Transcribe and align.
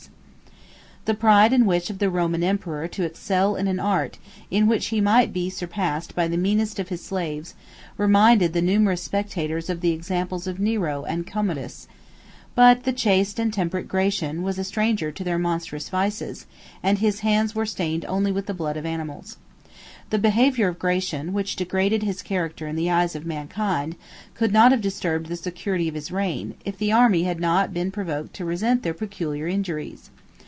The 1.05 1.15
pride 1.15 1.51
and 1.51 1.65
wish 1.65 1.89
of 1.89 1.97
the 1.97 2.11
Roman 2.11 2.43
emperor 2.43 2.87
to 2.89 3.01
excel 3.03 3.55
in 3.55 3.67
an 3.67 3.79
art, 3.79 4.19
in 4.51 4.67
which 4.67 4.87
he 4.89 5.01
might 5.01 5.33
be 5.33 5.49
surpassed 5.49 6.13
by 6.13 6.27
the 6.27 6.37
meanest 6.37 6.77
of 6.77 6.89
his 6.89 7.03
slaves, 7.03 7.55
reminded 7.97 8.53
the 8.53 8.61
numerous 8.61 9.01
spectators 9.01 9.67
of 9.67 9.81
the 9.81 9.93
examples 9.93 10.45
of 10.45 10.59
Nero 10.59 11.03
and 11.05 11.25
Commodus, 11.25 11.87
but 12.53 12.83
the 12.83 12.93
chaste 12.93 13.39
and 13.39 13.51
temperate 13.51 13.87
Gratian 13.87 14.43
was 14.43 14.59
a 14.59 14.63
stranger 14.63 15.11
to 15.11 15.23
their 15.23 15.39
monstrous 15.39 15.89
vices; 15.89 16.45
and 16.83 16.99
his 16.99 17.21
hands 17.21 17.55
were 17.55 17.65
stained 17.65 18.05
only 18.05 18.31
with 18.31 18.45
the 18.45 18.53
blood 18.53 18.77
of 18.77 18.85
animals. 18.85 19.37
6 19.55 19.67
The 20.11 20.19
behavior 20.19 20.67
of 20.67 20.77
Gratian, 20.77 21.33
which 21.33 21.55
degraded 21.55 22.03
his 22.03 22.21
character 22.21 22.67
in 22.67 22.75
the 22.75 22.91
eyes 22.91 23.15
of 23.15 23.25
mankind, 23.25 23.95
could 24.35 24.53
not 24.53 24.71
have 24.71 24.81
disturbed 24.81 25.27
the 25.29 25.35
security 25.35 25.87
of 25.87 25.95
his 25.95 26.11
reign, 26.11 26.53
if 26.63 26.77
the 26.77 26.91
army 26.91 27.23
had 27.23 27.39
not 27.39 27.73
been 27.73 27.89
provoked 27.91 28.35
to 28.35 28.45
resent 28.45 28.83
their 28.83 28.93
peculiar 28.93 29.47
injuries. 29.47 30.11